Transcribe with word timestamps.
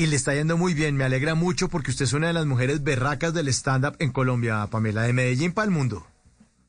Y 0.00 0.06
le 0.06 0.16
está 0.16 0.34
yendo 0.34 0.56
muy 0.56 0.72
bien. 0.72 0.96
Me 0.96 1.04
alegra 1.04 1.34
mucho 1.34 1.68
porque 1.68 1.90
usted 1.90 2.06
es 2.06 2.14
una 2.14 2.28
de 2.28 2.32
las 2.32 2.46
mujeres 2.46 2.82
berracas 2.82 3.34
del 3.34 3.48
stand-up 3.48 3.96
en 3.98 4.12
Colombia, 4.12 4.66
Pamela, 4.70 5.02
de 5.02 5.12
Medellín 5.12 5.52
para 5.52 5.66
el 5.66 5.72
mundo. 5.72 6.06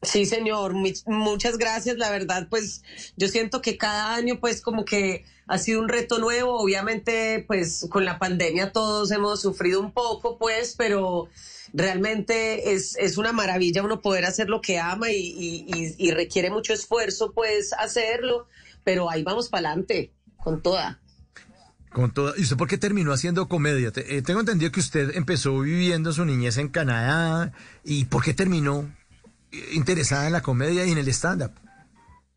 Sí, 0.01 0.25
señor, 0.25 0.73
muchas 0.73 1.57
gracias. 1.57 1.95
La 1.95 2.11
verdad, 2.11 2.47
pues 2.49 2.83
yo 3.15 3.29
siento 3.29 3.61
que 3.61 3.77
cada 3.77 4.15
año, 4.15 4.41
pues 4.41 4.59
como 4.59 4.83
que 4.83 5.23
ha 5.47 5.57
sido 5.59 5.79
un 5.79 5.87
reto 5.87 6.19
nuevo. 6.19 6.59
Obviamente, 6.59 7.45
pues 7.47 7.87
con 7.89 8.03
la 8.03 8.19
pandemia 8.19 8.73
todos 8.73 9.11
hemos 9.11 9.41
sufrido 9.41 9.79
un 9.79 9.93
poco, 9.93 10.37
pues, 10.37 10.75
pero 10.77 11.29
realmente 11.71 12.73
es, 12.73 12.97
es 12.97 13.17
una 13.17 13.31
maravilla 13.31 13.81
uno 13.81 14.01
poder 14.01 14.25
hacer 14.25 14.49
lo 14.49 14.59
que 14.59 14.77
ama 14.77 15.09
y, 15.09 15.95
y 15.97 16.11
requiere 16.11 16.49
mucho 16.49 16.73
esfuerzo, 16.73 17.31
pues, 17.31 17.71
hacerlo. 17.71 18.47
Pero 18.83 19.09
ahí 19.09 19.23
vamos 19.23 19.47
para 19.47 19.69
adelante, 19.69 20.11
con 20.35 20.61
toda. 20.61 21.00
Con 21.93 22.11
toda. 22.11 22.33
¿Y 22.37 22.43
usted 22.43 22.57
por 22.57 22.67
qué 22.67 22.77
terminó 22.77 23.11
haciendo 23.11 23.47
comedia? 23.47 23.91
Eh, 23.95 24.21
tengo 24.21 24.39
entendido 24.39 24.71
que 24.71 24.79
usted 24.79 25.15
empezó 25.15 25.59
viviendo 25.59 26.13
su 26.13 26.23
niñez 26.25 26.57
en 26.57 26.69
Canadá. 26.69 27.51
¿Y 27.83 28.05
por 28.05 28.23
qué 28.23 28.33
terminó 28.33 28.89
interesada 29.73 30.27
en 30.27 30.33
la 30.33 30.41
comedia 30.41 30.85
y 30.85 30.91
en 30.91 30.97
el 30.97 31.07
stand-up? 31.09 31.51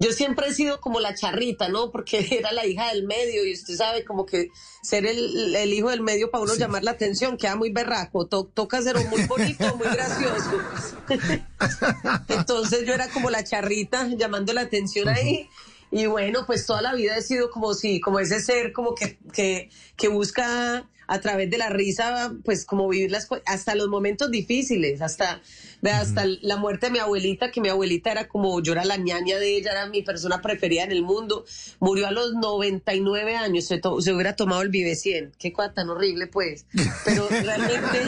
Yo 0.01 0.13
siempre 0.13 0.49
he 0.49 0.53
sido 0.53 0.81
como 0.81 0.99
la 0.99 1.15
charrita, 1.15 1.69
¿no? 1.69 1.91
Porque 1.91 2.27
era 2.39 2.53
la 2.53 2.67
hija 2.67 2.89
del 2.93 3.05
medio 3.05 3.47
y 3.47 3.53
usted 3.53 3.77
sabe 3.77 4.05
como 4.05 4.27
que 4.27 4.51
ser 4.83 5.07
el, 5.07 5.73
hijo 5.73 5.91
del 5.91 6.03
medio 6.03 6.31
para 6.31 6.45
uno 6.45 6.55
llamar 6.57 6.83
la 6.83 6.91
atención 6.91 7.37
queda 7.37 7.57
muy 7.57 7.71
berraco, 7.71 8.27
toca 8.27 8.83
ser 8.83 8.97
muy 9.09 9.23
bonito, 9.23 9.77
muy 9.77 9.87
gracioso. 9.87 10.61
Entonces 12.29 12.87
yo 12.87 12.93
era 12.93 13.09
como 13.09 13.31
la 13.31 13.45
charrita 13.45 14.09
llamando 14.09 14.53
la 14.53 14.63
atención 14.63 15.09
ahí. 15.09 15.49
Y 15.95 16.07
bueno, 16.07 16.45
pues 16.45 16.67
toda 16.67 16.83
la 16.83 16.93
vida 16.93 17.17
he 17.17 17.23
sido 17.23 17.53
como 17.53 17.73
si, 17.73 18.01
como 18.01 18.19
ese 18.19 18.41
ser 18.41 18.73
como 18.73 18.97
que, 18.97 19.17
que, 19.33 19.71
que 19.97 20.09
busca 20.09 20.89
a 21.07 21.21
través 21.21 21.49
de 21.51 21.57
la 21.57 21.69
risa, 21.69 22.35
pues 22.45 22.65
como 22.65 22.89
vivir 22.89 23.13
las 23.13 23.29
hasta 23.47 23.77
los 23.77 23.87
momentos 23.87 24.29
difíciles, 24.29 25.03
hasta, 25.03 25.41
hasta 25.83 26.25
la 26.43 26.57
muerte 26.57 26.87
de 26.87 26.93
mi 26.93 26.99
abuelita, 26.99 27.53
que 27.53 27.61
mi 27.61 27.69
abuelita 27.69 28.11
era 28.11 28.27
como, 28.27 28.61
yo 28.61 28.73
era 28.73 28.85
la 28.85 28.97
ñaña 28.97 29.39
de 29.39 29.57
ella, 29.57 29.71
era 29.71 29.87
mi 29.87 30.03
persona 30.03 30.43
preferida 30.43 30.83
en 30.83 30.91
el 30.91 31.03
mundo, 31.03 31.45
murió 31.79 32.09
a 32.09 32.11
los 32.11 32.33
99 32.35 33.37
años, 33.37 33.67
se, 33.67 33.81
se 34.01 34.13
hubiera 34.13 34.35
tomado 34.35 34.63
el 34.63 34.71
Vive 34.71 34.97
100, 34.97 35.35
qué 35.39 35.53
cosa 35.53 35.75
tan 35.75 35.91
horrible 35.91 36.27
pues, 36.27 36.67
pero 37.05 37.29
realmente, 37.31 38.03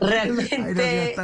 realmente, 0.00 1.14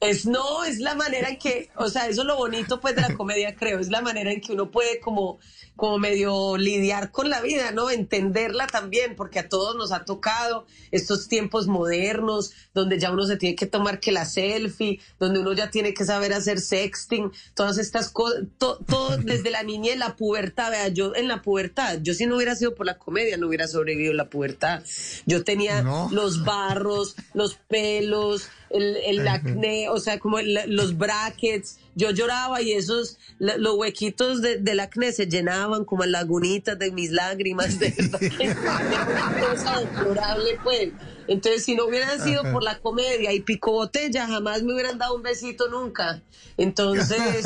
es 0.00 0.24
no, 0.24 0.64
es 0.64 0.78
la 0.78 0.94
manera 0.94 1.28
en 1.28 1.38
que, 1.38 1.68
o 1.76 1.88
sea, 1.88 2.08
eso 2.08 2.22
es 2.22 2.26
lo 2.26 2.36
bonito 2.36 2.80
pues 2.80 2.96
de 2.96 3.02
la 3.02 3.14
comedia, 3.14 3.54
creo, 3.58 3.78
es 3.78 3.90
la 3.90 4.00
manera 4.00 4.32
en 4.32 4.40
que 4.40 4.52
uno 4.52 4.70
puede 4.70 4.98
como, 4.98 5.38
como 5.76 5.98
medio 5.98 6.56
lidiar 6.56 7.10
con 7.10 7.28
la 7.28 7.42
vida, 7.42 7.70
¿no? 7.70 7.90
Entenderla 7.90 8.66
también, 8.66 9.14
porque 9.14 9.38
a 9.38 9.48
todos 9.48 9.76
nos 9.76 9.92
ha 9.92 10.04
tocado 10.06 10.66
estos 10.90 11.28
tiempos 11.28 11.66
modernos, 11.66 12.52
donde 12.72 12.98
ya 12.98 13.10
uno 13.10 13.24
se 13.24 13.36
tiene 13.36 13.56
que 13.56 13.66
tomar 13.66 14.00
que 14.00 14.10
la 14.10 14.24
selfie, 14.24 15.00
donde 15.18 15.40
uno 15.40 15.52
ya 15.52 15.70
tiene 15.70 15.92
que 15.92 16.06
saber 16.06 16.32
hacer 16.32 16.60
sexting, 16.60 17.30
todas 17.54 17.76
estas 17.76 18.08
cosas, 18.08 18.44
todo 18.56 19.16
desde 19.22 19.50
la 19.50 19.62
niñez, 19.62 19.98
la 19.98 20.16
pubertad, 20.16 20.70
vea, 20.70 20.88
yo 20.88 21.14
en 21.14 21.28
la 21.28 21.42
pubertad, 21.42 21.98
yo 22.00 22.14
si 22.14 22.26
no 22.26 22.36
hubiera 22.36 22.56
sido 22.56 22.74
por 22.74 22.86
la 22.86 22.96
comedia, 22.96 23.36
no 23.36 23.48
hubiera 23.48 23.68
sobrevivido 23.68 24.14
la 24.14 24.30
pubertad. 24.30 24.82
Yo 25.26 25.44
tenía 25.44 25.82
los 26.10 26.44
barros, 26.44 27.16
los 27.34 27.54
pelos, 27.54 28.48
el, 28.70 28.96
el 28.96 29.26
acné, 29.28 29.88
o 29.88 29.98
sea, 29.98 30.18
como 30.18 30.38
los 30.40 30.96
brackets. 30.96 31.78
Yo 31.96 32.12
lloraba 32.12 32.62
y 32.62 32.72
esos, 32.72 33.18
los 33.38 33.74
huequitos 33.76 34.40
de, 34.40 34.58
del 34.58 34.80
acné 34.80 35.12
se 35.12 35.26
llenaban 35.26 35.84
como 35.84 36.04
lagunitas 36.04 36.78
de 36.78 36.92
mis 36.92 37.10
lágrimas, 37.10 37.78
de 37.78 37.90
verdad. 37.90 38.20
una 38.20 39.40
cosa 39.54 39.80
deplorable, 39.80 40.58
pues. 40.62 40.90
Entonces, 41.26 41.64
si 41.64 41.74
no 41.74 41.86
hubieran 41.86 42.22
sido 42.22 42.42
por 42.52 42.62
la 42.62 42.78
comedia 42.78 43.32
y 43.32 43.40
pico 43.40 43.72
botella, 43.72 44.26
jamás 44.26 44.62
me 44.62 44.72
hubieran 44.72 44.98
dado 44.98 45.16
un 45.16 45.22
besito 45.22 45.68
nunca. 45.68 46.22
Entonces, 46.56 47.18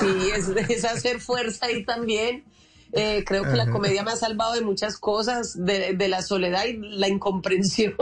sí, 0.00 0.30
es, 0.34 0.48
es 0.68 0.84
hacer 0.84 1.20
fuerza 1.20 1.66
ahí 1.66 1.84
también. 1.84 2.44
Eh, 2.92 3.24
creo 3.26 3.44
que 3.44 3.56
la 3.56 3.70
comedia 3.70 4.02
me 4.02 4.10
ha 4.10 4.16
salvado 4.16 4.52
de 4.52 4.60
muchas 4.60 4.98
cosas, 4.98 5.64
de, 5.64 5.94
de 5.94 6.08
la 6.08 6.20
soledad 6.20 6.64
y 6.66 6.76
la 6.76 7.08
incomprensión. 7.08 7.94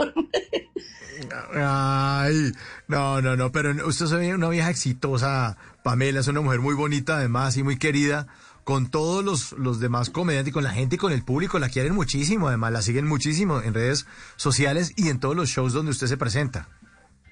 Ay, 1.53 2.53
no, 2.87 3.21
no, 3.21 3.35
no, 3.35 3.51
pero 3.51 3.87
usted 3.87 4.05
es 4.05 4.35
una 4.35 4.49
vieja 4.49 4.69
exitosa, 4.69 5.57
Pamela, 5.83 6.19
es 6.19 6.27
una 6.27 6.41
mujer 6.41 6.59
muy 6.59 6.75
bonita 6.75 7.17
además 7.17 7.57
y 7.57 7.63
muy 7.63 7.77
querida 7.77 8.27
con 8.63 8.89
todos 8.89 9.23
los, 9.23 9.53
los 9.53 9.79
demás 9.79 10.09
comediantes 10.09 10.53
con 10.53 10.63
la 10.63 10.71
gente 10.71 10.95
y 10.95 10.99
con 10.99 11.11
el 11.11 11.23
público, 11.23 11.59
la 11.59 11.69
quieren 11.69 11.93
muchísimo, 11.95 12.47
además 12.47 12.71
la 12.71 12.81
siguen 12.81 13.07
muchísimo 13.07 13.61
en 13.61 13.73
redes 13.73 14.05
sociales 14.35 14.93
y 14.95 15.09
en 15.09 15.19
todos 15.19 15.35
los 15.35 15.49
shows 15.49 15.73
donde 15.73 15.91
usted 15.91 16.07
se 16.07 16.17
presenta. 16.17 16.67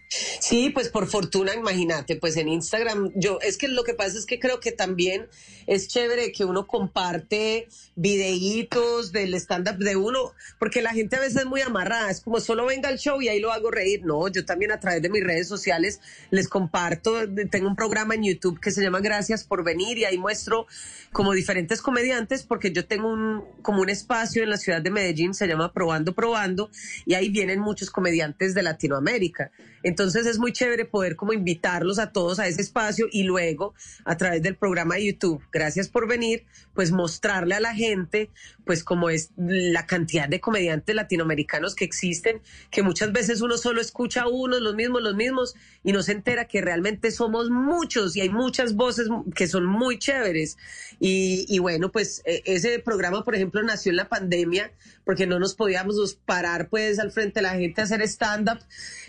Sí, 0.10 0.72
pues 0.72 0.90
por 0.90 1.08
fortuna, 1.08 1.54
imagínate, 1.54 2.16
pues 2.16 2.36
en 2.38 2.48
Instagram, 2.48 3.12
yo, 3.14 3.38
es 3.42 3.60
que 3.60 3.68
lo 3.68 3.84
que 3.84 3.94
pasa 3.94 4.18
es 4.18 4.26
que 4.26 4.40
creo 4.40 4.60
que 4.60 4.72
también 4.72 5.28
es 5.68 5.88
chévere 5.88 6.32
que 6.32 6.46
uno 6.46 6.66
comparte 6.66 7.68
videitos 7.96 9.12
del 9.12 9.36
stand-up 9.36 9.78
de 9.78 9.96
uno, 9.96 10.34
porque 10.58 10.82
la 10.82 10.94
gente 10.94 11.16
a 11.16 11.20
veces 11.20 11.42
es 11.42 11.46
muy 11.46 11.62
amarrada, 11.62 12.10
es 12.10 12.22
como 12.22 12.40
solo 12.40 12.66
venga 12.66 12.90
al 12.90 12.98
show 12.98 13.22
y 13.22 13.28
ahí 13.28 13.40
lo 13.40 13.52
hago 13.52 13.70
reír. 13.70 14.02
No, 14.04 14.28
yo 14.30 14.46
también 14.46 14.72
a 14.72 14.80
través 14.80 15.04
de 15.04 15.10
mis 15.10 15.24
redes 15.24 15.48
sociales 15.48 16.02
les 16.32 16.48
comparto, 16.50 17.14
tengo 17.52 17.68
un 17.68 17.76
programa 17.76 18.16
en 18.16 18.24
YouTube 18.24 18.60
que 18.60 18.72
se 18.72 18.82
llama 18.82 19.02
Gracias 19.02 19.44
por 19.44 19.64
venir 19.64 20.00
y 20.00 20.06
ahí 20.06 20.18
muestro 20.18 20.66
como 21.12 21.34
diferentes 21.34 21.84
comediantes, 21.84 22.42
porque 22.42 22.72
yo 22.72 22.88
tengo 22.88 23.10
un, 23.10 23.44
como 23.62 23.82
un 23.82 23.90
espacio 23.90 24.42
en 24.42 24.50
la 24.50 24.58
ciudad 24.58 24.82
de 24.82 24.90
Medellín, 24.90 25.36
se 25.36 25.46
llama 25.46 25.72
Probando, 25.72 26.16
Probando, 26.16 26.72
y 27.06 27.14
ahí 27.14 27.30
vienen 27.30 27.60
muchos 27.60 27.92
comediantes 27.92 28.56
de 28.56 28.64
Latinoamérica. 28.64 29.52
Entonces 29.84 29.99
es 30.00 30.40
muy 30.40 30.54
chévere 30.54 30.86
poder 30.86 31.16
como 31.16 31.34
invitarlos 31.34 32.00
a 32.00 32.12
todos 32.12 32.40
a 32.40 32.48
ese 32.48 32.62
espacio 32.62 33.08
y 33.12 33.24
luego 33.24 33.74
a 34.06 34.18
través 34.18 34.42
del 34.42 34.56
programa 34.56 34.96
de 34.96 35.08
YouTube, 35.08 35.44
gracias 35.52 35.90
por 35.90 36.08
venir, 36.08 36.46
pues 36.74 36.92
mostrarle 36.92 37.56
a 37.56 37.60
la 37.60 37.74
gente 37.74 38.30
pues 38.70 38.84
como 38.84 39.10
es 39.10 39.32
la 39.36 39.88
cantidad 39.88 40.30
de 40.30 40.40
comediantes 40.40 40.96
latinoamericanos 40.96 41.74
que 41.74 41.86
existen, 41.86 42.40
que 42.70 42.84
muchas 42.84 43.12
veces 43.12 43.42
uno 43.42 43.58
solo 43.58 43.82
escucha 43.82 44.22
a 44.22 44.28
unos, 44.28 44.62
los 44.62 44.76
mismos, 44.76 45.02
los 45.02 45.16
mismos, 45.16 45.56
y 45.84 45.92
no 45.92 46.04
se 46.04 46.12
entera 46.12 46.46
que 46.46 46.62
realmente 46.62 47.10
somos 47.10 47.50
muchos 47.50 48.16
y 48.16 48.22
hay 48.22 48.30
muchas 48.30 48.76
voces 48.76 49.08
que 49.34 49.48
son 49.48 49.66
muy 49.66 49.98
chéveres. 49.98 50.56
Y, 51.00 51.48
y 51.48 51.58
bueno, 51.58 51.92
pues 51.92 52.22
e, 52.26 52.44
ese 52.46 52.78
programa, 52.78 53.24
por 53.24 53.34
ejemplo, 53.34 53.64
nació 53.64 53.90
en 53.90 53.96
la 53.96 54.08
pandemia 54.08 54.72
porque 55.04 55.26
no 55.26 55.40
nos 55.40 55.56
podíamos 55.56 56.20
parar 56.24 56.70
pues 56.70 57.00
al 57.00 57.12
frente 57.12 57.40
de 57.40 57.42
la 57.42 57.56
gente 57.56 57.82
a 57.82 57.86
hacer 57.86 58.04
stand-up. 58.04 58.60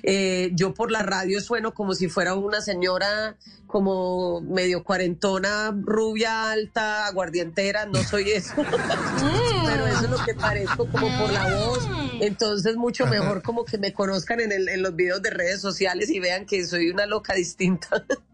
Eh, 0.03 0.53
yo 0.55 0.73
por 0.81 0.91
la 0.91 1.03
radio 1.03 1.43
sueno 1.43 1.75
como 1.75 1.93
si 1.93 2.09
fuera 2.09 2.35
una 2.35 2.63
señora 2.63 3.37
como 3.67 4.41
medio 4.41 4.83
cuarentona, 4.83 5.77
rubia, 5.79 6.51
alta, 6.51 7.07
aguardientera, 7.07 7.85
no 7.85 8.03
soy 8.03 8.31
eso, 8.31 8.55
pero 9.67 9.87
eso 9.87 10.05
es 10.05 10.11
lo 10.11 10.25
que 10.25 10.33
parezco 10.33 10.89
como 10.89 11.07
por 11.19 11.31
la 11.31 11.55
voz. 11.55 11.87
Entonces 12.23 12.77
mucho 12.77 13.07
mejor 13.07 13.43
como 13.43 13.67
que 13.67 13.77
me 13.77 13.93
conozcan 13.93 14.41
en, 14.41 14.53
el, 14.53 14.71
en 14.71 14.81
los 14.81 14.97
videos 14.97 15.21
de 15.21 15.29
redes 15.29 15.61
sociales 15.61 16.09
y 16.09 16.19
vean 16.19 16.47
que 16.47 16.67
soy 16.67 16.89
una 16.89 17.05
loca 17.05 17.35
distinta. 17.35 18.03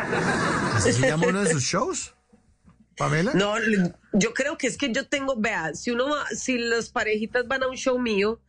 ¿Así 0.74 0.92
se 0.92 1.08
llama 1.08 1.28
uno 1.28 1.42
de 1.42 1.52
sus 1.52 1.62
shows? 1.62 2.14
Pamela. 2.96 3.32
No, 3.34 3.54
yo 4.12 4.34
creo 4.34 4.58
que 4.58 4.66
es 4.66 4.76
que 4.76 4.92
yo 4.92 5.06
tengo, 5.06 5.36
vea, 5.36 5.72
si 5.74 5.92
uno 5.92 6.08
va, 6.08 6.26
si 6.34 6.58
las 6.58 6.90
parejitas 6.90 7.46
van 7.46 7.62
a 7.62 7.68
un 7.68 7.76
show 7.76 7.96
mío, 7.98 8.40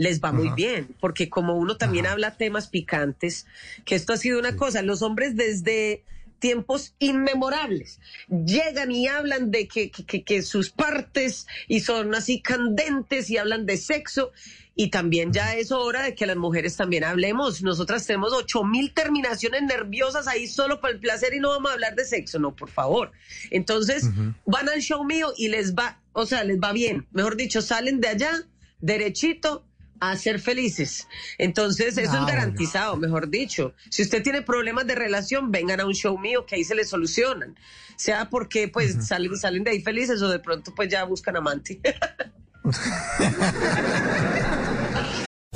les 0.00 0.22
va 0.22 0.32
muy 0.32 0.48
bien, 0.56 0.96
porque 0.98 1.28
como 1.28 1.58
uno 1.58 1.76
también 1.76 2.06
habla 2.06 2.38
temas 2.38 2.68
picantes, 2.68 3.46
que 3.84 3.94
esto 3.94 4.14
ha 4.14 4.16
sido 4.16 4.38
una 4.38 4.56
cosa, 4.56 4.80
los 4.80 5.02
hombres 5.02 5.36
desde 5.36 6.04
tiempos 6.38 6.94
inmemorables. 7.00 8.00
Llegan 8.30 8.92
y 8.92 9.08
hablan 9.08 9.50
de 9.50 9.68
que, 9.68 9.90
que, 9.90 10.24
que 10.24 10.40
sus 10.40 10.70
partes 10.70 11.46
y 11.68 11.80
son 11.80 12.14
así 12.14 12.40
candentes 12.40 13.28
y 13.28 13.36
hablan 13.36 13.66
de 13.66 13.76
sexo. 13.76 14.32
Y 14.74 14.88
también 14.88 15.34
ya 15.34 15.54
es 15.56 15.70
hora 15.70 16.04
de 16.04 16.14
que 16.14 16.24
las 16.24 16.38
mujeres 16.38 16.78
también 16.78 17.04
hablemos. 17.04 17.60
Nosotras 17.60 18.06
tenemos 18.06 18.32
ocho 18.32 18.64
mil 18.64 18.94
terminaciones 18.94 19.64
nerviosas 19.64 20.28
ahí 20.28 20.46
solo 20.46 20.80
para 20.80 20.94
el 20.94 21.00
placer 21.00 21.34
y 21.34 21.40
no 21.40 21.50
vamos 21.50 21.72
a 21.72 21.74
hablar 21.74 21.94
de 21.94 22.06
sexo, 22.06 22.38
no, 22.38 22.56
por 22.56 22.70
favor. 22.70 23.12
Entonces 23.50 24.08
van 24.46 24.70
al 24.70 24.80
show 24.80 25.04
mío 25.04 25.34
y 25.36 25.48
les 25.48 25.74
va, 25.74 26.00
o 26.14 26.24
sea, 26.24 26.42
les 26.42 26.58
va 26.58 26.72
bien. 26.72 27.06
Mejor 27.12 27.36
dicho, 27.36 27.60
salen 27.60 28.00
de 28.00 28.08
allá 28.08 28.46
derechito 28.80 29.66
a 30.00 30.16
ser 30.16 30.40
felices. 30.40 31.06
Entonces, 31.38 31.96
eso 31.98 32.12
Ah, 32.12 32.20
es 32.20 32.26
garantizado, 32.26 32.96
mejor 32.96 33.28
dicho. 33.28 33.74
Si 33.90 34.02
usted 34.02 34.22
tiene 34.22 34.42
problemas 34.42 34.86
de 34.86 34.94
relación, 34.94 35.50
vengan 35.52 35.80
a 35.80 35.86
un 35.86 35.94
show 35.94 36.18
mío 36.18 36.46
que 36.46 36.56
ahí 36.56 36.64
se 36.64 36.74
les 36.74 36.88
solucionan. 36.88 37.56
Sea 37.96 38.30
porque 38.30 38.66
pues 38.68 39.06
salen, 39.06 39.36
salen 39.36 39.62
de 39.62 39.72
ahí 39.72 39.82
felices 39.82 40.22
o 40.22 40.28
de 40.28 40.38
pronto 40.38 40.74
pues 40.74 40.88
ya 40.88 41.04
buscan 41.04 41.36
amante. 41.36 41.80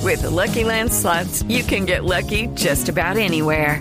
With 0.02 0.20
the 0.20 0.30
Lucky 0.30 0.64
Land 0.64 0.92
slots, 0.92 1.42
you 1.48 1.62
can 1.64 1.86
get 1.86 2.04
lucky 2.04 2.48
just 2.54 2.88
about 2.90 3.16
anywhere. 3.16 3.80